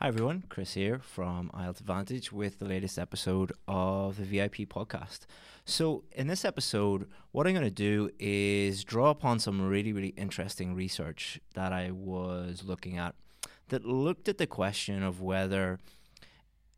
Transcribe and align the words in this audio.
Hi 0.00 0.08
everyone, 0.08 0.44
Chris 0.50 0.74
here 0.74 0.98
from 0.98 1.50
IELTS 1.54 1.80
Advantage 1.80 2.30
with 2.30 2.58
the 2.58 2.66
latest 2.66 2.98
episode 2.98 3.50
of 3.66 4.18
the 4.18 4.24
VIP 4.24 4.68
podcast. 4.68 5.20
So, 5.64 6.04
in 6.12 6.26
this 6.26 6.44
episode, 6.44 7.08
what 7.32 7.46
I'm 7.46 7.54
going 7.54 7.64
to 7.64 7.70
do 7.70 8.10
is 8.18 8.84
draw 8.84 9.08
upon 9.08 9.38
some 9.38 9.66
really, 9.66 9.94
really 9.94 10.12
interesting 10.18 10.74
research 10.74 11.40
that 11.54 11.72
I 11.72 11.92
was 11.92 12.62
looking 12.62 12.98
at 12.98 13.14
that 13.68 13.86
looked 13.86 14.28
at 14.28 14.36
the 14.36 14.46
question 14.46 15.02
of 15.02 15.22
whether 15.22 15.78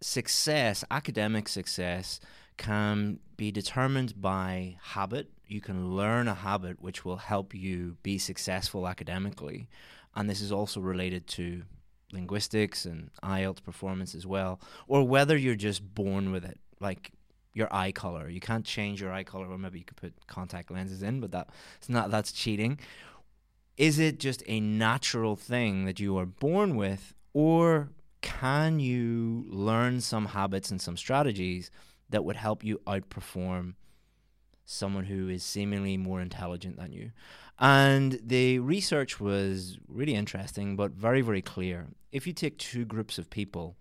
success, 0.01 0.85
academic 0.89 1.49
success, 1.49 2.21
can 2.57 3.19
be 3.37 3.51
determined 3.51 4.23
by 4.23 4.77
habit. 4.81 5.33
You 5.45 5.61
can 5.61 5.97
learn 5.97 6.29
a 6.29 6.35
habit 6.35 6.81
which 6.81 7.05
will 7.05 7.17
help 7.17 7.53
you 7.53 7.97
be 8.05 8.17
successful 8.17 8.87
academically. 8.87 9.69
And 10.15 10.31
this 10.31 10.41
is 10.41 10.53
also 10.53 10.79
related 10.79 11.27
to 11.29 11.65
linguistics 12.13 12.85
and 12.85 13.11
IELTS 13.23 13.63
performance 13.63 14.15
as 14.15 14.27
well, 14.27 14.61
or 14.87 15.07
whether 15.07 15.37
you're 15.37 15.55
just 15.55 15.95
born 15.95 16.33
with 16.33 16.45
it, 16.45 16.59
like 16.81 17.13
your 17.53 17.69
eye 17.73 17.93
color. 17.93 18.29
You 18.29 18.41
can't 18.41 18.65
change 18.65 19.01
your 19.01 19.13
eye 19.13 19.25
color, 19.25 19.47
or 19.47 19.59
maybe 19.59 19.79
you 19.79 19.85
could 19.85 19.97
put 19.97 20.15
contact 20.27 20.71
lenses 20.71 21.03
in, 21.03 21.21
but 21.21 21.33
that 21.33 21.49
it's 21.77 21.89
not 21.89 22.11
that's 22.11 22.33
cheating. 22.33 22.79
Is 23.77 23.99
it 23.99 24.19
just 24.19 24.43
a 24.47 24.61
natural 24.61 25.37
thing 25.37 25.85
that 25.85 26.01
you 26.01 26.17
are 26.19 26.27
born 26.27 26.77
with, 26.77 27.15
or 27.33 27.91
can 28.21 28.81
you 28.81 29.45
learn 29.49 30.01
some 30.01 30.27
habits 30.27 30.71
and 30.71 30.81
some 30.81 30.97
strategies 30.97 31.71
that 32.11 32.25
would 32.25 32.37
help 32.37 32.65
you 32.65 32.81
outperform 32.87 33.75
someone 34.71 35.05
who 35.05 35.29
is 35.29 35.43
seemingly 35.43 35.97
more 35.97 36.21
intelligent 36.21 36.77
than 36.77 36.93
you? 36.93 37.11
And 37.59 38.21
the 38.23 38.59
research 38.61 39.19
was 39.19 39.79
really 39.89 40.15
interesting, 40.15 40.77
but 40.77 40.93
very, 40.93 41.23
very 41.23 41.43
clear. 41.43 41.89
If 42.13 42.27
you 42.27 42.33
take 42.33 42.59
two 42.59 42.85
groups 42.85 43.19
of 43.19 43.31
people, 43.31 43.77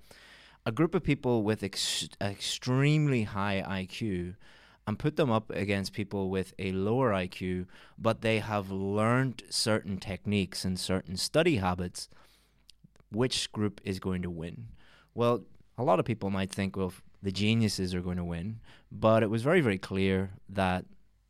a 0.66 0.72
group 0.72 0.96
of 0.96 1.04
people 1.04 1.44
with 1.44 1.62
ex- 1.64 2.10
extremely 2.20 3.24
high 3.24 3.64
IQ, 3.68 4.36
and 4.88 4.98
put 4.98 5.18
them 5.18 5.30
up 5.30 5.50
against 5.50 5.92
people 5.92 6.30
with 6.30 6.54
a 6.58 6.72
lower 6.72 7.12
IQ, 7.12 7.68
but 8.00 8.22
they 8.22 8.40
have 8.40 8.72
learned 8.72 9.44
certain 9.50 9.98
techniques 9.98 10.64
and 10.64 10.80
certain 10.80 11.18
study 11.18 11.58
habits, 11.58 12.08
which 13.12 13.52
group 13.52 13.82
is 13.84 14.00
going 14.00 14.22
to 14.22 14.30
win? 14.30 14.70
Well, 15.14 15.44
a 15.78 15.84
lot 15.84 16.00
of 16.00 16.06
people 16.06 16.30
might 16.30 16.52
think, 16.52 16.78
well, 16.78 16.94
the 17.22 17.32
geniuses 17.32 17.94
are 17.94 18.02
going 18.02 18.18
to 18.18 18.24
win, 18.24 18.60
but 18.92 19.24
it 19.24 19.30
was 19.30 19.42
very, 19.42 19.62
very 19.62 19.78
clear 19.78 20.32
that 20.50 20.86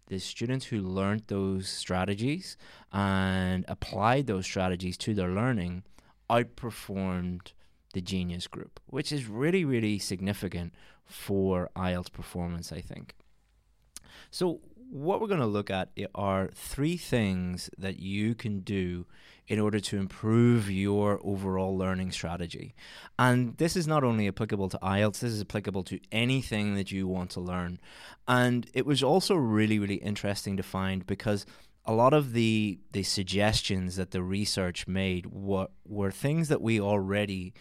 the 0.07 0.19
students 0.19 0.65
who 0.67 0.81
learned 0.81 1.23
those 1.27 1.67
strategies 1.67 2.57
and 2.91 3.65
applied 3.67 4.27
those 4.27 4.45
strategies 4.45 4.97
to 4.97 5.13
their 5.13 5.29
learning 5.29 5.83
outperformed 6.29 7.51
the 7.93 8.01
genius 8.01 8.47
group, 8.47 8.79
which 8.85 9.11
is 9.11 9.25
really, 9.25 9.65
really 9.65 9.99
significant 9.99 10.73
for 11.05 11.69
IELTS 11.75 12.11
performance, 12.11 12.71
I 12.71 12.81
think. 12.81 13.15
So, 14.29 14.59
what 14.89 15.19
we're 15.19 15.27
going 15.27 15.39
to 15.39 15.45
look 15.45 15.69
at 15.69 15.89
are 16.15 16.49
three 16.53 16.97
things 16.97 17.69
that 17.77 17.99
you 17.99 18.35
can 18.35 18.61
do 18.61 19.05
in 19.47 19.59
order 19.59 19.79
to 19.79 19.97
improve 19.97 20.69
your 20.69 21.19
overall 21.23 21.77
learning 21.77 22.11
strategy. 22.11 22.75
And 23.17 23.55
this 23.57 23.75
is 23.75 23.87
not 23.87 24.03
only 24.03 24.27
applicable 24.27 24.69
to 24.69 24.79
IELTS, 24.79 25.19
this 25.19 25.31
is 25.31 25.41
applicable 25.41 25.83
to 25.83 25.99
anything 26.11 26.75
that 26.75 26.91
you 26.91 27.07
want 27.07 27.31
to 27.31 27.39
learn. 27.39 27.79
And 28.27 28.69
it 28.73 28.85
was 28.85 29.01
also 29.01 29.35
really, 29.35 29.79
really 29.79 29.95
interesting 29.95 30.57
to 30.57 30.63
find 30.63 31.07
because 31.07 31.45
a 31.85 31.93
lot 31.93 32.13
of 32.13 32.33
the 32.33 32.79
the 32.91 33.03
suggestions 33.03 33.95
that 33.95 34.11
the 34.11 34.21
research 34.21 34.87
made 34.87 35.27
were, 35.27 35.67
were 35.85 36.11
things 36.11 36.49
that 36.49 36.61
we 36.61 36.81
already 36.81 37.53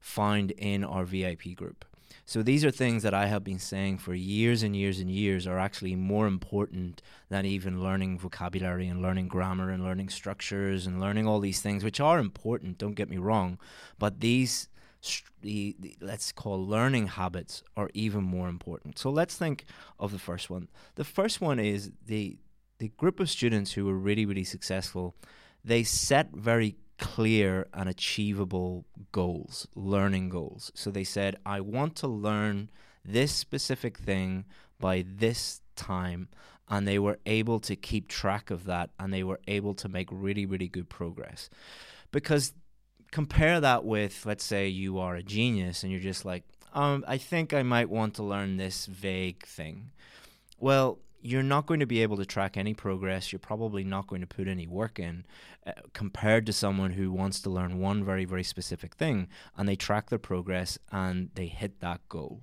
find 0.00 0.50
in 0.52 0.82
our 0.82 1.04
VIP 1.04 1.54
group. 1.54 1.84
So 2.24 2.42
these 2.42 2.64
are 2.64 2.70
things 2.70 3.02
that 3.02 3.14
I 3.14 3.26
have 3.26 3.44
been 3.44 3.58
saying 3.58 3.98
for 3.98 4.14
years 4.14 4.62
and 4.62 4.76
years 4.76 4.98
and 4.98 5.10
years 5.10 5.46
are 5.46 5.58
actually 5.58 5.94
more 5.94 6.26
important 6.26 7.02
than 7.28 7.46
even 7.46 7.82
learning 7.82 8.18
vocabulary 8.18 8.86
and 8.86 9.00
learning 9.00 9.28
grammar 9.28 9.70
and 9.70 9.82
learning 9.82 10.10
structures 10.10 10.86
and 10.86 11.00
learning 11.00 11.26
all 11.26 11.40
these 11.40 11.60
things, 11.60 11.84
which 11.84 12.00
are 12.00 12.18
important, 12.18 12.78
don't 12.78 12.94
get 12.94 13.08
me 13.08 13.16
wrong. 13.16 13.58
But 13.98 14.20
these, 14.20 14.68
the, 15.40 15.76
the, 15.78 15.96
let's 16.00 16.32
call 16.32 16.66
learning 16.66 17.08
habits, 17.08 17.62
are 17.76 17.90
even 17.94 18.24
more 18.24 18.48
important. 18.48 18.98
So 18.98 19.10
let's 19.10 19.36
think 19.36 19.64
of 19.98 20.12
the 20.12 20.18
first 20.18 20.50
one. 20.50 20.68
The 20.96 21.04
first 21.04 21.40
one 21.40 21.58
is 21.58 21.92
the, 22.06 22.38
the 22.78 22.88
group 22.96 23.20
of 23.20 23.30
students 23.30 23.72
who 23.72 23.86
were 23.86 23.98
really, 23.98 24.26
really 24.26 24.44
successful, 24.44 25.14
they 25.64 25.82
set 25.82 26.30
very 26.34 26.76
clear 26.98 27.68
and 27.72 27.88
achievable 27.88 28.84
goals, 29.12 29.66
learning 29.74 30.28
goals. 30.28 30.70
So 30.74 30.90
they 30.90 31.04
said, 31.04 31.36
I 31.46 31.60
want 31.60 31.96
to 31.96 32.08
learn 32.08 32.70
this 33.04 33.32
specific 33.32 33.98
thing 33.98 34.44
by 34.78 35.04
this 35.06 35.60
time. 35.76 36.28
And 36.68 36.86
they 36.86 36.98
were 36.98 37.18
able 37.24 37.60
to 37.60 37.76
keep 37.76 38.08
track 38.08 38.50
of 38.50 38.64
that 38.64 38.90
and 38.98 39.12
they 39.12 39.22
were 39.22 39.40
able 39.48 39.74
to 39.74 39.88
make 39.88 40.08
really, 40.12 40.44
really 40.44 40.68
good 40.68 40.90
progress. 40.90 41.48
Because 42.12 42.52
compare 43.10 43.60
that 43.60 43.84
with, 43.84 44.26
let's 44.26 44.44
say, 44.44 44.68
you 44.68 44.98
are 44.98 45.16
a 45.16 45.22
genius 45.22 45.82
and 45.82 45.90
you're 45.90 46.00
just 46.00 46.26
like, 46.26 46.44
um, 46.74 47.04
I 47.08 47.16
think 47.16 47.54
I 47.54 47.62
might 47.62 47.88
want 47.88 48.14
to 48.14 48.22
learn 48.22 48.58
this 48.58 48.84
vague 48.84 49.46
thing. 49.46 49.92
Well, 50.58 50.98
you're 51.20 51.42
not 51.42 51.66
going 51.66 51.80
to 51.80 51.86
be 51.86 52.02
able 52.02 52.16
to 52.16 52.26
track 52.26 52.56
any 52.56 52.74
progress. 52.74 53.32
You're 53.32 53.38
probably 53.38 53.84
not 53.84 54.06
going 54.06 54.20
to 54.20 54.26
put 54.26 54.48
any 54.48 54.66
work 54.66 54.98
in 54.98 55.24
uh, 55.66 55.72
compared 55.92 56.46
to 56.46 56.52
someone 56.52 56.92
who 56.92 57.10
wants 57.10 57.40
to 57.40 57.50
learn 57.50 57.80
one 57.80 58.04
very, 58.04 58.24
very 58.24 58.44
specific 58.44 58.94
thing 58.94 59.28
and 59.56 59.68
they 59.68 59.76
track 59.76 60.10
their 60.10 60.18
progress 60.18 60.78
and 60.92 61.30
they 61.34 61.46
hit 61.46 61.80
that 61.80 62.00
goal. 62.08 62.42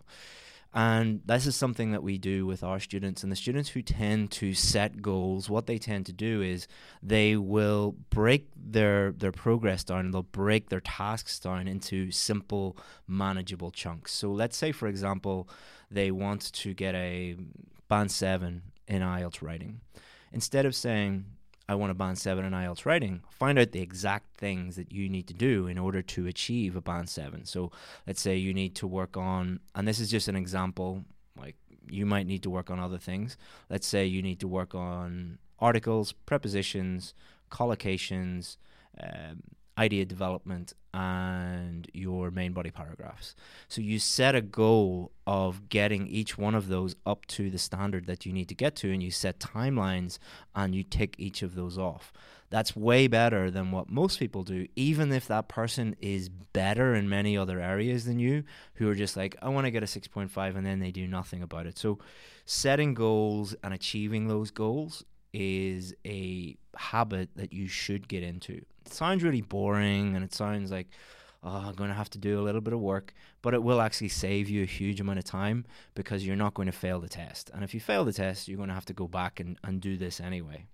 And 0.78 1.22
this 1.26 1.48
is 1.48 1.56
something 1.56 1.94
that 1.94 2.04
we 2.04 2.18
do 2.18 2.46
with 2.46 2.62
our 2.62 2.82
students. 2.82 3.24
And 3.24 3.32
the 3.32 3.38
students 3.38 3.70
who 3.70 3.82
tend 3.82 4.30
to 4.32 4.54
set 4.54 5.02
goals, 5.02 5.50
what 5.50 5.68
they 5.68 5.78
tend 5.78 6.06
to 6.08 6.12
do 6.12 6.42
is 6.42 6.68
they 7.02 7.38
will 7.38 7.96
break 8.10 8.50
their, 8.58 9.14
their 9.14 9.32
progress 9.32 9.86
down, 9.86 10.12
they'll 10.12 10.24
break 10.24 10.68
their 10.68 10.82
tasks 10.82 11.40
down 11.40 11.70
into 11.70 12.12
simple, 12.12 12.76
manageable 13.08 13.72
chunks. 13.72 14.12
So 14.12 14.34
let's 14.34 14.58
say, 14.58 14.74
for 14.74 14.90
example, 14.90 15.48
they 15.90 16.12
want 16.12 16.52
to 16.52 16.74
get 16.74 16.94
a 16.94 17.38
band 17.88 18.12
seven 18.12 18.64
in 18.88 19.02
IELTS 19.02 19.42
writing. 19.42 19.82
Instead 20.32 20.66
of 20.66 20.76
saying, 20.76 21.26
I 21.68 21.76
want 21.76 21.92
a 21.92 21.96
band 21.96 22.18
seven 22.18 22.46
in 22.46 22.54
IELTS 22.54 22.86
writing, 22.86 23.24
find 23.30 23.58
out 23.58 23.72
the 23.72 23.82
exact 23.82 24.38
things 24.38 24.76
that 24.76 24.92
you 24.92 25.10
need 25.10 25.28
to 25.28 25.34
do 25.34 25.68
in 25.68 25.78
order 25.78 26.02
to 26.02 26.28
achieve 26.28 26.76
a 26.76 26.82
band 26.82 27.10
seven. 27.10 27.46
So 27.46 27.72
let's 28.06 28.22
say 28.22 28.36
you 28.36 28.54
need 28.54 28.76
to 28.76 28.88
work 28.88 29.18
on, 29.18 29.60
and 29.74 29.88
this 29.88 30.00
is 30.00 30.12
just 30.12 30.28
an 30.28 30.36
example, 30.36 31.04
like 31.38 31.56
you 31.90 32.06
might 32.06 32.28
need 32.28 32.44
to 32.44 32.50
work 32.50 32.70
on 32.70 32.80
other 32.80 32.98
things. 32.98 33.38
Let's 33.70 33.88
say 33.88 34.06
you 34.06 34.22
need 34.22 34.40
to 34.42 34.48
work 34.48 34.76
on 34.76 35.40
articles, 35.60 36.12
prepositions, 36.12 37.14
collocations, 37.50 38.58
um, 39.02 39.42
idea 39.78 40.06
development 40.06 40.74
and 40.94 41.90
your 41.94 42.32
main 42.32 42.54
body 42.54 42.72
paragraphs. 42.72 43.36
So 43.68 43.82
you 43.82 44.00
set 44.00 44.34
a 44.34 44.42
goal 44.42 45.12
of 45.28 45.68
getting 45.68 46.08
each 46.08 46.38
one 46.38 46.56
of 46.56 46.70
those 46.70 46.96
up 47.06 47.26
to 47.28 47.50
the 47.50 47.58
standard 47.58 48.06
that 48.08 48.26
you 48.26 48.32
need 48.32 48.48
to 48.50 48.56
get 48.56 48.76
to, 48.78 48.92
and 48.92 49.04
you 49.04 49.12
set 49.12 49.40
timelines 49.40 50.18
and 50.56 50.74
you 50.74 50.84
tick 50.84 51.16
each 51.18 51.42
of 51.42 51.56
those 51.56 51.78
off. 51.78 52.14
That's 52.50 52.76
way 52.76 53.08
better 53.08 53.52
than 53.52 53.72
what 53.72 53.90
most 53.90 54.20
people 54.20 54.44
do, 54.44 54.68
even 54.76 55.12
if 55.12 55.28
that 55.28 55.50
person 55.50 55.96
is 56.00 56.30
better 56.30 56.96
in 56.96 57.10
many 57.10 57.38
other 57.38 57.60
areas 57.60 58.06
than 58.06 58.20
you, 58.20 58.44
who 58.76 58.90
are 58.90 58.96
just 58.96 59.18
like, 59.18 59.36
I 59.42 59.50
want 59.50 59.66
to 59.66 59.72
get 59.72 59.84
a 59.84 59.88
6.5, 59.88 60.56
and 60.56 60.66
then 60.66 60.80
they 60.80 60.92
do 60.92 61.08
nothing 61.08 61.42
about 61.42 61.66
it. 61.66 61.78
So 61.78 62.00
setting 62.46 62.94
goals 62.94 63.56
and 63.64 63.74
achieving 63.74 64.28
those 64.28 64.52
goals 64.52 65.04
is 65.34 65.94
a 66.06 66.56
habit 66.78 67.30
that 67.36 67.52
you 67.52 67.68
should 67.68 68.08
get 68.08 68.24
into. 68.24 68.64
Sounds 68.88 69.24
really 69.24 69.42
boring 69.42 70.16
and 70.16 70.24
it 70.24 70.34
sounds 70.34 70.72
like, 70.72 70.88
oh, 71.44 71.66
I'm 71.68 71.76
going 71.76 71.90
to 71.90 71.96
have 71.96 72.10
to 72.12 72.18
do 72.18 72.40
a 72.40 72.44
little 72.44 72.62
bit 72.62 72.74
of 72.74 72.80
work, 72.80 73.14
but 73.42 73.54
it 73.54 73.64
will 73.64 73.82
actually 73.82 74.10
save 74.10 74.50
you 74.50 74.64
a 74.64 74.68
huge 74.68 75.00
amount 75.00 75.20
of 75.20 75.26
time 75.26 75.66
because 75.94 76.26
you're 76.26 76.36
not 76.36 76.54
going 76.54 76.66
to 76.68 76.72
fail 76.72 77.00
the 77.00 77.10
test. 77.10 77.52
And 77.54 77.64
if 77.64 77.74
you 77.74 77.80
fail 77.80 78.06
the 78.06 78.14
test, 78.14 78.48
you're 78.48 78.58
going 78.58 78.70
to 78.70 78.76
have 78.76 78.86
to 78.86 78.94
go 78.94 79.08
back 79.08 79.40
and, 79.40 79.58
and 79.64 79.82
do 79.82 79.98
this 79.98 80.20
anyway. 80.20 80.66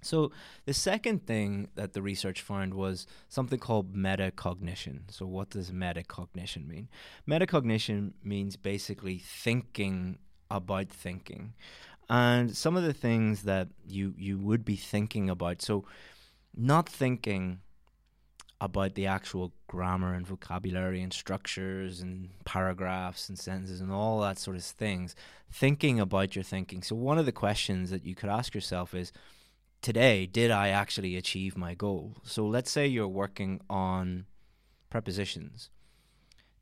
So, 0.00 0.30
the 0.64 0.74
second 0.74 1.26
thing 1.26 1.70
that 1.74 1.92
the 1.92 2.00
research 2.00 2.40
found 2.40 2.72
was 2.72 3.04
something 3.28 3.58
called 3.58 3.96
metacognition. 3.96 5.00
So, 5.10 5.26
what 5.26 5.50
does 5.50 5.72
metacognition 5.72 6.68
mean? 6.68 6.88
Metacognition 7.28 8.12
means 8.22 8.54
basically 8.56 9.18
thinking 9.18 10.18
about 10.52 10.88
thinking 10.88 11.52
and 12.08 12.56
some 12.56 12.76
of 12.76 12.82
the 12.82 12.92
things 12.92 13.42
that 13.42 13.68
you 13.86 14.14
you 14.16 14.38
would 14.38 14.64
be 14.64 14.76
thinking 14.76 15.28
about 15.28 15.60
so 15.60 15.84
not 16.54 16.88
thinking 16.88 17.60
about 18.60 18.94
the 18.94 19.06
actual 19.06 19.52
grammar 19.68 20.14
and 20.14 20.26
vocabulary 20.26 21.00
and 21.00 21.12
structures 21.12 22.00
and 22.00 22.30
paragraphs 22.44 23.28
and 23.28 23.38
sentences 23.38 23.80
and 23.80 23.92
all 23.92 24.20
that 24.20 24.38
sort 24.38 24.56
of 24.56 24.64
things 24.64 25.14
thinking 25.50 26.00
about 26.00 26.34
your 26.34 26.42
thinking 26.42 26.82
so 26.82 26.96
one 26.96 27.18
of 27.18 27.26
the 27.26 27.32
questions 27.32 27.90
that 27.90 28.04
you 28.04 28.16
could 28.16 28.28
ask 28.28 28.54
yourself 28.54 28.94
is 28.94 29.12
today 29.80 30.26
did 30.26 30.50
i 30.50 30.68
actually 30.68 31.14
achieve 31.14 31.56
my 31.56 31.72
goal 31.72 32.16
so 32.24 32.44
let's 32.44 32.70
say 32.70 32.84
you're 32.84 33.06
working 33.06 33.60
on 33.70 34.26
prepositions. 34.90 35.70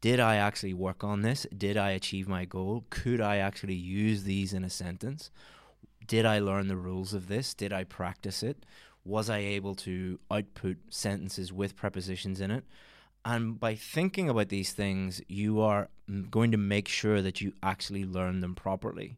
Did 0.01 0.21
I 0.21 0.37
actually 0.37 0.75
work 0.75 1.03
on 1.03 1.23
this? 1.23 1.47
Did 1.57 1.77
I 1.77 1.91
achieve 1.91 2.29
my 2.29 2.45
goal? 2.45 2.85
Could 2.91 3.21
I 3.21 3.39
actually 3.39 3.75
use 3.75 4.25
these 4.25 4.53
in 4.53 4.65
a 4.65 4.71
sentence? 4.71 5.31
Did 6.07 6.27
I 6.27 6.39
learn 6.39 6.69
the 6.69 6.77
rules 6.77 7.15
of 7.15 7.29
this? 7.29 7.55
Did 7.55 7.73
I 7.73 7.85
practice 7.85 8.43
it? 8.43 8.65
Was 9.07 9.31
I 9.31 9.39
able 9.39 9.77
to 9.77 10.19
output 10.33 10.79
sentences 10.91 11.53
with 11.53 11.77
prepositions 11.77 12.41
in 12.41 12.51
it? 12.51 12.65
And 13.25 13.59
by 13.59 13.77
thinking 13.77 14.29
about 14.29 14.49
these 14.49 14.73
things, 14.73 15.23
you 15.29 15.61
are 15.61 15.89
going 16.31 16.51
to 16.51 16.57
make 16.57 16.89
sure 16.89 17.23
that 17.23 17.41
you 17.41 17.53
actually 17.63 18.05
learn 18.05 18.41
them 18.41 18.57
properly. 18.57 19.17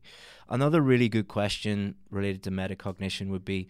Another 0.48 0.82
really 0.82 1.08
good 1.08 1.26
question 1.26 1.94
related 2.10 2.42
to 2.42 2.50
metacognition 2.50 3.28
would 3.28 3.46
be 3.46 3.66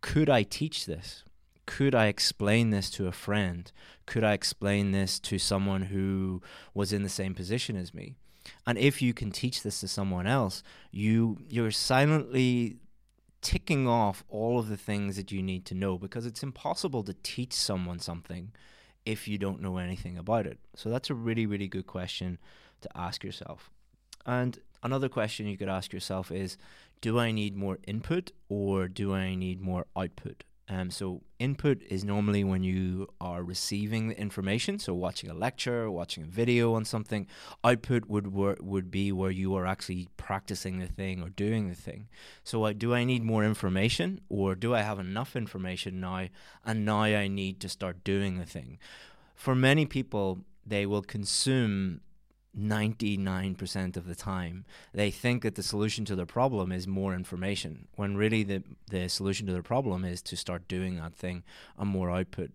could 0.00 0.28
I 0.28 0.42
teach 0.42 0.86
this? 0.86 1.22
Could 1.66 1.94
I 1.94 2.06
explain 2.06 2.70
this 2.70 2.90
to 2.90 3.06
a 3.06 3.12
friend? 3.12 3.70
Could 4.06 4.24
I 4.24 4.32
explain 4.32 4.90
this 4.90 5.20
to 5.20 5.38
someone 5.38 5.82
who 5.82 6.42
was 6.74 6.92
in 6.92 7.04
the 7.04 7.08
same 7.08 7.34
position 7.34 7.76
as 7.76 7.94
me? 7.94 8.14
And 8.66 8.76
if 8.76 9.00
you 9.00 9.14
can 9.14 9.30
teach 9.30 9.62
this 9.62 9.78
to 9.80 9.88
someone 9.88 10.26
else, 10.26 10.64
you 10.90 11.38
you're 11.48 11.70
silently 11.70 12.78
ticking 13.42 13.88
off 13.88 14.24
all 14.28 14.58
of 14.58 14.68
the 14.68 14.76
things 14.76 15.16
that 15.16 15.32
you 15.32 15.42
need 15.42 15.64
to 15.66 15.74
know 15.74 15.98
because 15.98 16.26
it's 16.26 16.42
impossible 16.42 17.02
to 17.04 17.14
teach 17.22 17.52
someone 17.52 17.98
something 17.98 18.52
if 19.06 19.26
you 19.26 19.38
don't 19.38 19.62
know 19.62 19.78
anything 19.78 20.18
about 20.18 20.46
it. 20.46 20.58
So 20.74 20.90
that's 20.90 21.10
a 21.10 21.14
really 21.14 21.46
really 21.46 21.68
good 21.68 21.86
question 21.86 22.38
to 22.82 22.88
ask 22.94 23.24
yourself. 23.24 23.70
And 24.26 24.58
another 24.82 25.08
question 25.08 25.46
you 25.46 25.56
could 25.56 25.68
ask 25.68 25.92
yourself 25.92 26.30
is 26.30 26.56
do 27.00 27.18
I 27.18 27.30
need 27.30 27.56
more 27.56 27.78
input 27.86 28.32
or 28.48 28.88
do 28.88 29.14
I 29.14 29.34
need 29.34 29.60
more 29.60 29.86
output? 29.96 30.44
Um, 30.72 30.92
so 30.92 31.22
input 31.40 31.82
is 31.82 32.04
normally 32.04 32.44
when 32.44 32.62
you 32.62 33.08
are 33.20 33.42
receiving 33.42 34.06
the 34.06 34.16
information, 34.16 34.78
so 34.78 34.94
watching 34.94 35.28
a 35.28 35.34
lecture, 35.34 35.90
watching 35.90 36.22
a 36.22 36.26
video 36.26 36.74
on 36.74 36.84
something. 36.84 37.26
Output 37.64 38.06
would 38.06 38.28
wor- 38.28 38.56
would 38.60 38.88
be 38.88 39.10
where 39.10 39.32
you 39.32 39.52
are 39.56 39.66
actually 39.66 40.08
practicing 40.16 40.78
the 40.78 40.86
thing 40.86 41.22
or 41.22 41.28
doing 41.30 41.68
the 41.68 41.74
thing. 41.74 42.08
So 42.44 42.64
uh, 42.64 42.72
do 42.72 42.94
I 42.94 43.02
need 43.02 43.24
more 43.24 43.44
information, 43.44 44.20
or 44.28 44.54
do 44.54 44.72
I 44.72 44.82
have 44.82 45.00
enough 45.00 45.34
information 45.34 45.98
now, 45.98 46.28
and 46.64 46.84
now 46.84 47.00
I 47.02 47.26
need 47.26 47.58
to 47.60 47.68
start 47.68 48.04
doing 48.04 48.38
the 48.38 48.46
thing? 48.46 48.78
For 49.34 49.56
many 49.56 49.86
people, 49.86 50.44
they 50.64 50.86
will 50.86 51.02
consume 51.02 52.00
99% 52.58 53.96
of 53.96 54.06
the 54.06 54.14
time 54.14 54.64
they 54.92 55.10
think 55.10 55.42
that 55.42 55.54
the 55.54 55.62
solution 55.62 56.04
to 56.04 56.16
their 56.16 56.26
problem 56.26 56.72
is 56.72 56.86
more 56.88 57.14
information 57.14 57.86
when 57.94 58.16
really 58.16 58.42
the 58.42 58.62
the 58.90 59.08
solution 59.08 59.46
to 59.46 59.52
their 59.52 59.62
problem 59.62 60.04
is 60.04 60.20
to 60.20 60.36
start 60.36 60.66
doing 60.66 60.96
that 60.96 61.14
thing 61.14 61.44
and 61.78 61.88
more 61.88 62.10
output 62.10 62.50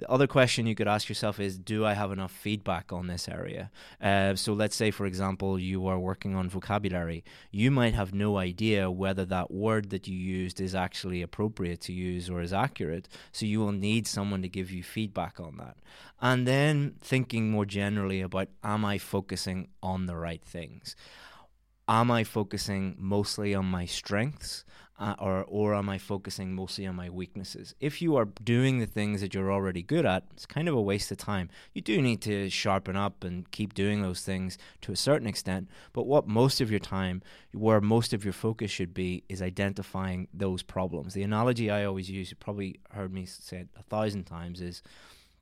the 0.00 0.10
other 0.10 0.26
question 0.26 0.66
you 0.66 0.74
could 0.74 0.88
ask 0.88 1.08
yourself 1.08 1.38
is 1.38 1.58
Do 1.58 1.84
I 1.84 1.92
have 1.92 2.10
enough 2.10 2.32
feedback 2.32 2.92
on 2.92 3.06
this 3.06 3.28
area? 3.28 3.70
Uh, 4.00 4.34
so, 4.34 4.54
let's 4.54 4.74
say, 4.74 4.90
for 4.90 5.04
example, 5.04 5.58
you 5.58 5.86
are 5.86 5.98
working 5.98 6.34
on 6.34 6.48
vocabulary. 6.48 7.22
You 7.50 7.70
might 7.70 7.94
have 7.94 8.14
no 8.14 8.38
idea 8.38 8.90
whether 8.90 9.26
that 9.26 9.50
word 9.50 9.90
that 9.90 10.08
you 10.08 10.16
used 10.16 10.60
is 10.60 10.74
actually 10.74 11.20
appropriate 11.20 11.82
to 11.82 11.92
use 11.92 12.30
or 12.30 12.40
is 12.40 12.52
accurate. 12.52 13.08
So, 13.30 13.44
you 13.44 13.60
will 13.60 13.72
need 13.72 14.06
someone 14.06 14.40
to 14.42 14.48
give 14.48 14.70
you 14.70 14.82
feedback 14.82 15.38
on 15.38 15.58
that. 15.58 15.76
And 16.20 16.46
then 16.46 16.94
thinking 17.00 17.50
more 17.50 17.66
generally 17.66 18.22
about 18.22 18.48
Am 18.64 18.84
I 18.84 18.96
focusing 18.96 19.68
on 19.82 20.06
the 20.06 20.16
right 20.16 20.42
things? 20.42 20.96
Am 21.90 22.10
I 22.10 22.24
focusing 22.24 22.96
mostly 22.98 23.54
on 23.54 23.66
my 23.66 23.84
strengths? 23.84 24.64
uh, 25.00 25.14
or 25.18 25.44
or 25.48 25.74
am 25.74 25.88
I 25.88 25.98
focusing 25.98 26.54
mostly 26.54 26.86
on 26.86 26.94
my 26.94 27.08
weaknesses? 27.08 27.74
If 27.80 28.02
you 28.02 28.16
are 28.16 28.26
doing 28.44 28.78
the 28.78 28.86
things 28.86 29.22
that 29.22 29.32
you're 29.32 29.50
already 29.50 29.82
good 29.82 30.04
at, 30.04 30.24
it's 30.32 30.44
kind 30.44 30.68
of 30.68 30.74
a 30.74 30.80
waste 30.80 31.10
of 31.10 31.16
time. 31.16 31.48
You 31.72 31.80
do 31.80 32.02
need 32.02 32.20
to 32.22 32.50
sharpen 32.50 32.96
up 32.96 33.24
and 33.24 33.50
keep 33.50 33.72
doing 33.72 34.02
those 34.02 34.20
things 34.20 34.58
to 34.82 34.92
a 34.92 34.96
certain 34.96 35.26
extent, 35.26 35.68
but 35.94 36.06
what 36.06 36.28
most 36.28 36.60
of 36.60 36.70
your 36.70 36.80
time, 36.80 37.22
where 37.52 37.80
most 37.80 38.12
of 38.12 38.24
your 38.24 38.34
focus 38.34 38.70
should 38.70 38.92
be, 38.92 39.24
is 39.28 39.40
identifying 39.40 40.28
those 40.34 40.62
problems. 40.62 41.14
The 41.14 41.22
analogy 41.22 41.70
I 41.70 41.84
always 41.86 42.10
use, 42.10 42.30
you 42.30 42.36
probably 42.36 42.78
heard 42.90 43.12
me 43.12 43.24
say 43.24 43.60
it 43.60 43.68
a 43.78 43.82
thousand 43.82 44.24
times, 44.24 44.60
is 44.60 44.82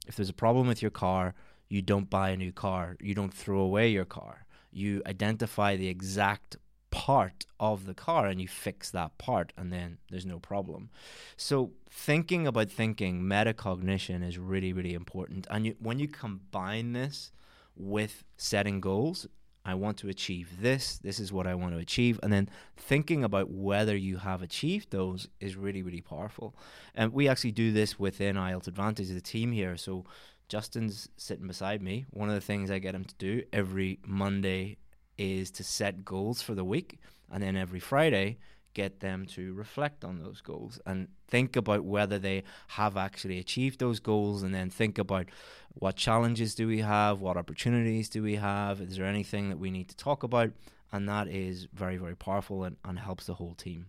if 0.07 0.15
there's 0.15 0.31
a 0.31 0.35
problem 0.35 0.69
with 0.69 0.83
your 0.83 0.93
car, 0.93 1.35
you 1.69 1.83
don't 1.83 2.09
buy 2.09 2.31
a 2.31 2.37
new 2.37 2.53
car, 2.53 2.97
you 3.01 3.15
don't 3.15 3.35
throw 3.35 3.59
away 3.59 3.89
your 3.89 4.05
car. 4.05 4.47
You 4.79 5.03
identify 5.07 5.77
the 5.77 5.89
exact 5.89 6.57
part 6.91 7.45
of 7.61 7.85
the 7.85 7.95
car 7.95 8.27
and 8.27 8.41
you 8.41 8.49
fix 8.49 8.91
that 8.93 9.19
part 9.19 9.53
and 9.57 9.73
then 9.73 9.99
there's 10.11 10.25
no 10.25 10.39
problem. 10.39 10.89
So 11.37 11.73
thinking 11.91 12.47
about 12.47 12.71
thinking 12.71 13.23
metacognition 13.23 14.27
is 14.27 14.39
really 14.39 14.73
really 14.73 14.95
important 14.95 15.47
and 15.51 15.67
you, 15.67 15.77
when 15.81 15.99
you 15.99 16.09
combine 16.09 16.93
this 16.93 17.31
with 17.77 18.25
setting 18.37 18.81
goals 18.81 19.27
I 19.69 19.75
want 19.75 19.99
to 19.99 20.09
achieve 20.09 20.63
this. 20.63 20.97
This 20.97 21.21
is 21.21 21.31
what 21.31 21.47
I 21.47 21.55
want 21.55 21.75
to 21.75 21.79
achieve. 21.79 22.19
And 22.23 22.33
then 22.33 22.49
thinking 22.75 23.23
about 23.23 23.51
whether 23.51 23.95
you 23.95 24.17
have 24.17 24.41
achieved 24.41 24.91
those 24.91 25.29
is 25.41 25.57
really, 25.57 25.83
really 25.83 26.01
powerful. 26.01 26.57
And 26.95 27.13
we 27.13 27.29
actually 27.29 27.53
do 27.53 27.71
this 27.71 27.99
within 27.99 28.37
IELTS 28.37 28.67
Advantage, 28.67 29.09
the 29.09 29.21
team 29.21 29.53
here. 29.53 29.77
So 29.77 30.07
Justin's 30.49 31.09
sitting 31.17 31.47
beside 31.47 31.83
me. 31.83 32.07
One 32.11 32.29
of 32.29 32.35
the 32.35 32.41
things 32.41 32.71
I 32.71 32.79
get 32.79 32.95
him 32.95 33.05
to 33.05 33.15
do 33.17 33.43
every 33.53 33.99
Monday 34.07 34.79
is 35.17 35.51
to 35.53 35.65
set 35.65 36.05
goals 36.05 36.41
for 36.41 36.55
the 36.55 36.65
week 36.65 36.99
and 37.31 37.43
then 37.43 37.57
every 37.57 37.81
Friday 37.81 38.39
get 38.75 39.01
them 39.01 39.27
to 39.27 39.53
reflect 39.55 40.05
on 40.05 40.23
those 40.23 40.41
goals 40.41 40.81
and 40.87 41.09
think 41.27 41.57
about 41.57 41.85
whether 41.85 42.19
they 42.19 42.45
have 42.69 42.97
actually 42.97 43.39
achieved 43.39 43.81
those 43.81 43.99
goals 43.99 44.43
and 44.43 44.55
then 44.55 44.71
think 44.71 44.99
about 44.99 45.27
what 45.75 45.97
challenges 45.97 46.55
do 46.55 46.69
we 46.69 46.79
have, 46.79 47.21
what 47.21 47.37
opportunities 47.37 48.09
do 48.09 48.23
we 48.23 48.37
have, 48.37 48.81
is 48.81 48.97
there 48.97 49.07
anything 49.07 49.49
that 49.49 49.59
we 49.59 49.71
need 49.71 49.89
to 49.89 49.97
talk 49.97 50.23
about? 50.23 50.51
And 50.93 51.09
that 51.09 51.29
is 51.29 51.67
very, 51.75 51.97
very 51.97 52.17
powerful 52.17 52.65
and, 52.65 52.77
and 52.85 52.99
helps 52.99 53.27
the 53.27 53.35
whole 53.35 53.55
team. 53.55 53.87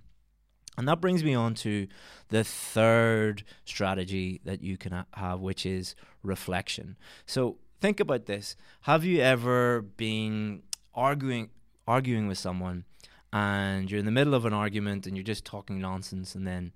And 0.80 0.88
that 0.88 1.02
brings 1.02 1.26
me 1.26 1.34
on 1.34 1.56
to 1.56 1.88
the 2.30 2.46
third 2.46 3.44
strategy 3.66 4.40
that 4.46 4.64
you 4.64 4.78
can 4.78 5.04
have, 5.14 5.42
which 5.42 5.66
is 5.66 5.94
reflection. 6.24 6.96
So 7.26 7.58
think 7.81 8.00
about 8.00 8.28
this. 8.28 8.56
Have 8.84 9.04
you 9.04 9.20
ever 9.20 9.81
been 9.81 10.64
arguing 10.96 11.50
arguing 11.86 12.30
with 12.30 12.38
someone 12.38 12.86
and 13.34 13.92
you're 13.92 14.00
in 14.00 14.06
the 14.06 14.12
middle 14.12 14.34
of 14.34 14.46
an 14.46 14.54
argument 14.54 15.06
and 15.06 15.18
you're 15.18 15.24
just 15.24 15.44
talking 15.44 15.81
nonsense 15.81 16.34
and 16.34 16.48
then 16.48 16.72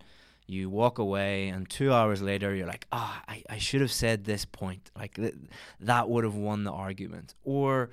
you 0.47 0.69
walk 0.69 0.97
away 0.99 1.47
and 1.47 1.69
two 1.69 1.93
hours 1.93 2.21
later 2.21 2.53
you're 2.53 2.67
like 2.67 2.87
ah 2.91 3.21
oh, 3.21 3.31
I, 3.31 3.43
I 3.49 3.57
should 3.57 3.81
have 3.81 3.91
said 3.91 4.25
this 4.25 4.43
point 4.43 4.91
like 4.97 5.13
th- 5.15 5.35
that 5.79 6.09
would 6.09 6.23
have 6.23 6.35
won 6.35 6.63
the 6.63 6.71
argument 6.71 7.35
or 7.43 7.91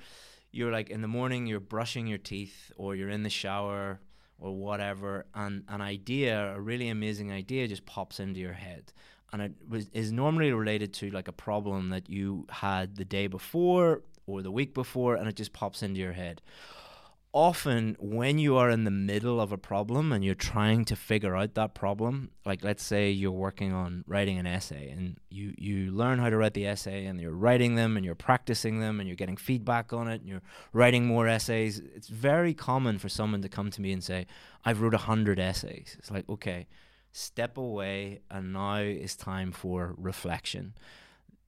you're 0.51 0.71
like 0.71 0.89
in 0.89 1.01
the 1.01 1.07
morning 1.07 1.45
you're 1.45 1.59
brushing 1.59 2.07
your 2.07 2.17
teeth 2.17 2.71
or 2.75 2.95
you're 2.95 3.09
in 3.09 3.23
the 3.23 3.29
shower 3.29 3.99
or 4.41 4.55
whatever 4.57 5.25
and 5.35 5.63
an 5.69 5.79
idea 5.81 6.53
a 6.55 6.59
really 6.59 6.89
amazing 6.89 7.31
idea 7.31 7.67
just 7.67 7.85
pops 7.85 8.19
into 8.19 8.39
your 8.39 8.53
head 8.53 8.91
and 9.31 9.41
it 9.41 9.53
was, 9.69 9.89
is 9.93 10.11
normally 10.11 10.51
related 10.51 10.93
to 10.93 11.09
like 11.11 11.27
a 11.27 11.31
problem 11.31 11.89
that 11.89 12.09
you 12.09 12.45
had 12.49 12.95
the 12.97 13.05
day 13.05 13.27
before 13.27 14.01
or 14.27 14.41
the 14.41 14.51
week 14.51 14.73
before 14.73 15.15
and 15.15 15.27
it 15.27 15.35
just 15.35 15.53
pops 15.53 15.83
into 15.83 15.99
your 15.99 16.13
head. 16.13 16.41
Often, 17.33 17.95
when 17.97 18.39
you 18.39 18.57
are 18.57 18.69
in 18.69 18.83
the 18.83 18.91
middle 18.91 19.39
of 19.39 19.53
a 19.53 19.57
problem 19.57 20.11
and 20.11 20.21
you're 20.21 20.35
trying 20.35 20.83
to 20.85 20.97
figure 20.97 21.33
out 21.33 21.53
that 21.53 21.73
problem, 21.73 22.31
like 22.45 22.61
let's 22.61 22.83
say 22.83 23.09
you're 23.09 23.31
working 23.31 23.71
on 23.71 24.03
writing 24.05 24.37
an 24.37 24.45
essay 24.45 24.89
and 24.89 25.15
you, 25.29 25.53
you 25.57 25.91
learn 25.91 26.19
how 26.19 26.29
to 26.29 26.35
write 26.35 26.53
the 26.53 26.67
essay 26.67 27.05
and 27.05 27.21
you're 27.21 27.31
writing 27.31 27.75
them 27.75 27.95
and 27.95 28.05
you're 28.05 28.15
practicing 28.15 28.81
them 28.81 28.99
and 28.99 29.07
you're 29.07 29.15
getting 29.15 29.37
feedback 29.37 29.93
on 29.93 30.09
it 30.09 30.19
and 30.19 30.27
you're 30.27 30.41
writing 30.73 31.05
more 31.05 31.25
essays, 31.25 31.79
it's 31.95 32.09
very 32.09 32.53
common 32.53 32.99
for 32.99 33.07
someone 33.07 33.41
to 33.41 33.49
come 33.49 33.71
to 33.71 33.81
me 33.81 33.93
and 33.93 34.03
say, 34.03 34.27
I've 34.65 34.81
wrote 34.81 34.93
a 34.93 34.97
hundred 34.97 35.39
essays. 35.39 35.95
It's 35.99 36.11
like, 36.11 36.27
okay, 36.27 36.67
step 37.13 37.55
away 37.57 38.19
and 38.29 38.51
now 38.51 38.79
is 38.79 39.15
time 39.15 39.53
for 39.53 39.95
reflection. 39.97 40.73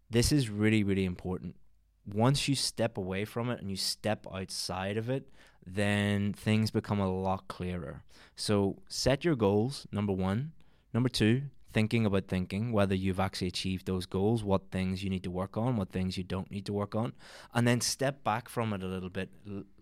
This 0.09 0.31
is 0.31 0.49
really, 0.49 0.85
really 0.85 1.03
important 1.03 1.57
once 2.05 2.47
you 2.47 2.55
step 2.55 2.97
away 2.97 3.25
from 3.25 3.49
it 3.49 3.59
and 3.61 3.69
you 3.69 3.77
step 3.77 4.25
outside 4.33 4.97
of 4.97 5.09
it, 5.09 5.29
then 5.65 6.33
things 6.33 6.71
become 6.71 6.99
a 6.99 7.11
lot 7.11 7.47
clearer. 7.47 8.03
So 8.35 8.81
set 8.87 9.23
your 9.23 9.35
goals, 9.35 9.87
number 9.91 10.13
one. 10.13 10.51
Number 10.93 11.09
two, 11.09 11.43
thinking 11.73 12.05
about 12.05 12.27
thinking, 12.27 12.71
whether 12.71 12.95
you've 12.95 13.19
actually 13.19 13.47
achieved 13.47 13.85
those 13.85 14.05
goals, 14.05 14.43
what 14.43 14.69
things 14.71 15.03
you 15.03 15.09
need 15.09 15.23
to 15.23 15.31
work 15.31 15.57
on, 15.57 15.75
what 15.75 15.91
things 15.91 16.17
you 16.17 16.23
don't 16.23 16.51
need 16.51 16.65
to 16.65 16.73
work 16.73 16.95
on. 16.95 17.13
And 17.53 17.67
then 17.67 17.81
step 17.81 18.23
back 18.23 18.47
from 18.47 18.73
it 18.73 18.83
a 18.83 18.87
little 18.87 19.09
bit, 19.09 19.29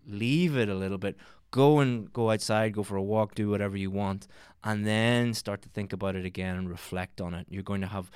leave 0.08 0.58
it 0.58 0.70
a 0.70 0.76
little 0.76 0.98
bit, 0.98 1.18
go 1.52 1.80
and 1.80 2.12
go 2.14 2.32
outside, 2.32 2.74
go 2.74 2.84
for 2.84 2.96
a 2.96 3.04
walk, 3.04 3.36
do 3.36 3.50
whatever 3.50 3.76
you 3.76 3.92
want, 3.92 4.28
and 4.64 4.86
then 4.88 5.34
start 5.34 5.62
to 5.64 5.70
think 5.70 5.92
about 5.92 6.16
it 6.16 6.26
again 6.26 6.56
and 6.56 6.70
reflect 6.70 7.20
on 7.20 7.34
it. 7.34 7.46
You're 7.50 7.64
going 7.64 7.82
to 7.82 7.88
have 7.88 8.10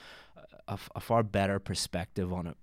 a, 0.67 0.79
a 0.95 0.99
far 1.01 1.23
better 1.23 1.59
perspective 1.59 2.31
on 2.31 2.47
it 2.47 2.57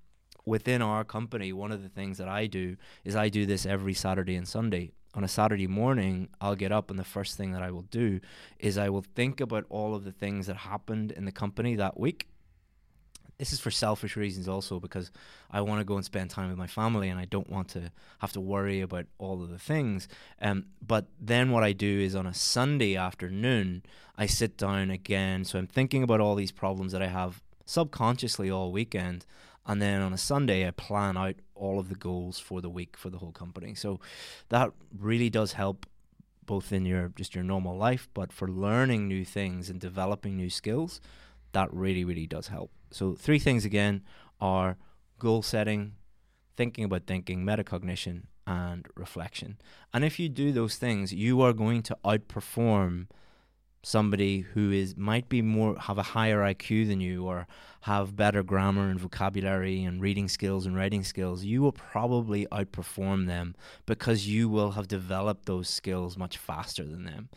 within 0.45 0.83
our 0.83 1.05
company, 1.05 1.53
one 1.53 1.73
of 1.73 1.83
the 1.83 1.89
things 1.89 2.19
that 2.19 2.29
I 2.29 2.47
do 2.47 2.77
is 3.05 3.17
I 3.17 3.29
do 3.29 3.47
this 3.47 3.67
every 3.67 3.95
Saturday 3.95 4.35
and 4.37 4.47
Sunday. 4.47 4.93
On 5.15 5.25
a 5.25 5.29
Saturday 5.29 5.67
morning, 5.67 6.29
I'll 6.41 6.57
get 6.57 6.73
up, 6.73 6.91
and 6.91 6.99
the 6.99 7.05
first 7.05 7.37
thing 7.37 7.53
that 7.53 7.63
I 7.63 7.71
will 7.71 7.83
do 7.83 8.21
is 8.59 8.79
I 8.79 8.89
will 8.89 9.05
think 9.15 9.41
about 9.41 9.67
all 9.69 9.95
of 9.95 10.05
the 10.05 10.13
things 10.13 10.47
that 10.47 10.57
happened 10.57 11.13
in 11.13 11.27
the 11.27 11.33
company 11.33 11.77
that 11.77 12.01
week. 12.01 12.29
this 13.39 13.53
is 13.53 13.59
for 13.61 13.73
selfish 13.73 14.17
reasons 14.17 14.47
also 14.47 14.79
because 14.79 15.11
I 15.51 15.63
want 15.63 15.81
to 15.81 15.85
go 15.85 15.97
and 15.97 16.05
spend 16.05 16.31
time 16.31 16.49
with 16.49 16.59
my 16.59 16.69
family 16.69 17.09
and 17.09 17.19
I 17.19 17.25
don't 17.25 17.51
want 17.51 17.69
to 17.71 17.91
have 18.21 18.33
to 18.33 18.41
worry 18.41 18.81
about 18.81 19.07
all 19.19 19.43
of 19.43 19.51
the 19.51 19.59
things. 19.59 20.07
Um, 20.41 20.67
but 20.81 21.09
then 21.21 21.51
what 21.51 21.65
I 21.65 21.73
do 21.73 22.01
is 22.01 22.15
on 22.15 22.27
a 22.27 22.35
Sunday 22.35 22.95
afternoon, 22.95 23.83
I 24.17 24.27
sit 24.27 24.57
down 24.57 24.91
again. 24.91 25.45
So 25.45 25.59
I'm 25.59 25.67
thinking 25.67 26.03
about 26.05 26.21
all 26.21 26.37
these 26.37 26.53
problems 26.53 26.93
that 26.93 27.03
I 27.03 27.09
have 27.09 27.43
subconsciously 27.65 28.51
all 28.51 28.71
weekend. 28.71 29.27
And 29.67 29.81
then 29.81 30.03
on 30.03 30.13
a 30.13 30.19
Sunday, 30.19 30.67
I 30.67 30.73
plan 30.73 31.17
out 31.17 31.37
all 31.55 31.79
of 31.79 31.89
the 31.89 31.95
goals 31.95 32.39
for 32.39 32.61
the 32.61 32.71
week 32.71 32.97
for 32.97 33.11
the 33.11 33.19
whole 33.19 33.33
company. 33.33 33.75
So 33.75 34.01
that 34.49 34.73
really 34.97 35.31
does 35.31 35.53
help 35.53 35.87
both 36.45 36.73
in 36.73 36.85
your 36.85 37.13
just 37.15 37.35
your 37.35 37.45
normal 37.45 37.77
life, 37.77 38.09
but 38.15 38.33
for 38.33 38.49
learning 38.49 39.07
new 39.07 39.25
things 39.25 39.71
and 39.71 39.81
developing 39.81 40.37
new 40.37 40.51
skills, 40.51 41.01
that 41.53 41.73
really, 41.73 42.05
really 42.05 42.27
does 42.27 42.49
help. 42.49 42.71
So, 42.91 43.15
three 43.15 43.39
things 43.39 43.65
again 43.65 44.03
are 44.41 44.77
goal 45.19 45.43
setting, 45.43 45.93
thinking 46.57 46.85
about 46.85 47.07
thinking, 47.07 47.45
metacognition, 47.45 48.23
and 48.47 48.87
reflection. 48.97 49.59
And 49.95 50.05
if 50.05 50.19
you 50.19 50.29
do 50.29 50.53
those 50.53 50.77
things, 50.77 51.15
you 51.15 51.41
are 51.43 51.53
going 51.53 51.83
to 51.85 51.97
outperform 52.05 53.07
somebody 53.83 54.41
who 54.41 54.71
is 54.71 54.97
might 54.97 55.29
be 55.29 55.43
more 55.43 55.77
have 55.79 55.99
a 55.99 56.03
higher 56.03 56.41
IQ 56.41 56.87
than 56.89 57.01
you 57.01 57.25
or 57.27 57.47
have 57.83 58.15
better 58.15 58.45
grammar 58.45 58.89
and 58.89 59.01
vocabulary 59.01 59.83
and 59.83 60.01
reading 60.01 60.29
skills 60.29 60.67
and 60.67 60.77
writing 60.77 61.03
skills, 61.03 61.43
you 61.43 61.61
will 61.61 61.73
probably 61.73 62.47
outperform 62.53 63.27
them 63.27 63.57
because 63.87 64.29
you 64.29 64.49
will 64.49 64.73
have 64.73 64.87
developed 64.87 65.47
those 65.47 65.69
skills 65.69 66.17
much 66.17 66.39
faster 66.39 66.85
than 66.85 67.05
them. 67.05 67.29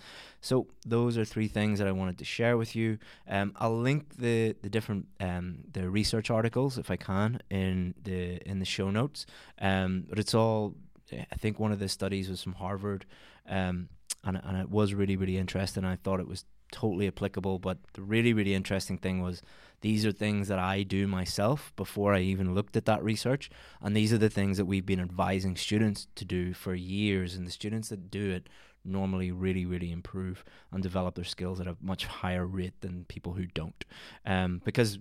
So 0.42 0.68
those 0.86 1.18
are 1.18 1.26
three 1.26 1.48
things 1.48 1.80
that 1.80 1.88
I 1.88 1.92
wanted 1.92 2.20
to 2.20 2.26
share 2.26 2.58
with 2.58 2.76
you. 2.76 3.00
Um, 3.28 3.54
I'll 3.58 3.80
link 3.80 4.18
the 4.18 4.56
the 4.62 4.70
different 4.70 5.08
um, 5.20 5.64
the 5.72 5.90
research 5.90 6.30
articles 6.30 6.78
if 6.78 6.92
I 6.92 6.96
can 6.96 7.42
in 7.50 7.96
the 8.04 8.38
in 8.48 8.60
the 8.60 8.66
show 8.66 8.92
notes. 8.92 9.26
Um, 9.60 10.06
but 10.08 10.20
it's 10.20 10.36
all 10.36 10.76
I 11.12 11.36
think 11.36 11.60
one 11.60 11.72
of 11.72 11.80
the 11.80 11.90
studies 11.90 12.30
was 12.30 12.44
from 12.44 12.54
Harvard. 12.54 13.06
Um, 13.48 13.90
and 14.26 14.42
and 14.44 14.58
it 14.58 14.70
was 14.70 14.94
really 14.94 15.16
really 15.16 15.38
interesting. 15.38 15.86
I 15.86 15.96
thought 15.96 16.20
it 16.20 16.28
was 16.28 16.46
totally 16.72 17.08
applicable. 17.08 17.60
But 17.60 17.78
the 17.94 18.02
really 18.02 18.34
really 18.34 18.54
interesting 18.54 18.98
thing 18.98 19.22
was 19.22 19.42
these 19.82 20.06
are 20.06 20.12
things 20.12 20.48
that 20.48 20.60
I 20.60 20.84
do 20.84 21.08
myself 21.08 21.72
before 21.76 22.14
I 22.14 22.20
even 22.20 22.56
looked 22.56 22.76
at 22.76 22.86
that 22.86 23.04
research, 23.04 23.50
and 23.82 23.96
these 23.96 24.12
are 24.12 24.18
the 24.18 24.30
things 24.30 24.58
that 24.58 24.66
we've 24.66 24.86
been 24.86 25.00
advising 25.00 25.56
students 25.56 26.08
to 26.16 26.26
do 26.26 26.54
for 26.54 26.74
years. 26.74 27.36
And 27.36 27.46
the 27.46 27.52
students 27.52 27.90
that 27.90 28.10
do 28.10 28.32
it 28.32 28.50
normally 28.88 29.32
really 29.32 29.66
really 29.66 29.92
improve 29.92 30.44
and 30.72 30.84
develop 30.84 31.16
their 31.16 31.24
skills 31.24 31.60
at 31.60 31.68
a 31.68 31.76
much 31.82 32.06
higher 32.06 32.46
rate 32.46 32.80
than 32.82 33.06
people 33.06 33.34
who 33.34 33.46
don't. 33.48 33.86
Um, 34.26 34.62
because 34.64 35.00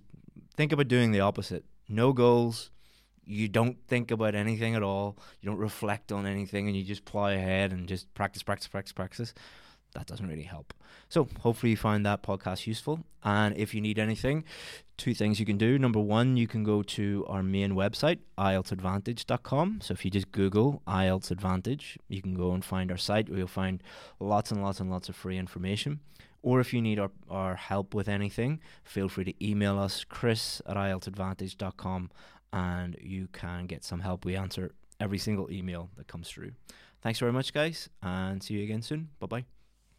think 0.55 0.71
about 0.71 0.87
doing 0.87 1.11
the 1.11 1.19
opposite. 1.19 1.65
No 1.87 2.13
goals, 2.13 2.71
you 3.25 3.47
don't 3.47 3.77
think 3.87 4.11
about 4.11 4.35
anything 4.35 4.75
at 4.75 4.83
all. 4.83 5.17
You 5.41 5.49
don't 5.49 5.59
reflect 5.59 6.11
on 6.11 6.25
anything, 6.25 6.67
and 6.67 6.75
you 6.75 6.83
just 6.83 7.05
plow 7.05 7.27
ahead 7.27 7.71
and 7.71 7.87
just 7.87 8.13
practice, 8.13 8.43
practice, 8.43 8.67
practice, 8.67 8.93
practice. 8.93 9.33
That 9.93 10.07
doesn't 10.07 10.27
really 10.27 10.43
help. 10.43 10.73
So 11.09 11.27
hopefully 11.39 11.71
you 11.71 11.77
find 11.77 12.05
that 12.05 12.21
podcast 12.21 12.67
useful. 12.67 12.99
And 13.23 13.55
if 13.57 13.73
you 13.73 13.81
need 13.81 13.97
anything, 13.97 14.43
two 14.97 15.13
things 15.13 15.39
you 15.39 15.45
can 15.45 15.57
do. 15.57 15.79
Number 15.79 15.99
one, 15.99 16.35
you 16.35 16.47
can 16.47 16.63
go 16.63 16.83
to 16.83 17.25
our 17.29 17.41
main 17.41 17.71
website, 17.71 18.19
IELTSadvantage.com. 18.37 19.79
So 19.81 19.93
if 19.93 20.03
you 20.03 20.11
just 20.11 20.31
Google 20.31 20.81
IELTS 20.85 21.31
Advantage, 21.31 21.97
you 22.09 22.21
can 22.21 22.33
go 22.33 22.51
and 22.51 22.63
find 22.63 22.91
our 22.91 22.97
site 22.97 23.29
where 23.29 23.39
you'll 23.39 23.47
find 23.47 23.81
lots 24.19 24.51
and 24.51 24.61
lots 24.61 24.79
and 24.79 24.91
lots 24.91 25.07
of 25.07 25.15
free 25.15 25.37
information. 25.37 26.01
Or 26.41 26.59
if 26.59 26.73
you 26.73 26.81
need 26.81 26.99
our, 26.99 27.11
our 27.29 27.55
help 27.55 27.95
with 27.95 28.07
anything, 28.07 28.59
feel 28.83 29.09
free 29.09 29.23
to 29.25 29.45
email 29.45 29.79
us, 29.79 30.03
chris 30.03 30.61
at 30.67 30.75
IELTSadvantage.com 30.75 32.11
and 32.55 32.95
you 33.01 33.27
can 33.33 33.67
get 33.67 33.83
some 33.83 33.99
help. 33.99 34.25
We 34.25 34.35
answer 34.35 34.71
every 34.99 35.17
single 35.19 35.51
email 35.51 35.89
that 35.97 36.07
comes 36.07 36.29
through. 36.29 36.53
Thanks 37.01 37.19
very 37.19 37.33
much, 37.33 37.53
guys, 37.53 37.89
and 38.01 38.41
see 38.41 38.55
you 38.55 38.63
again 38.63 38.81
soon. 38.81 39.09
Bye 39.19 39.27
bye. 39.27 39.64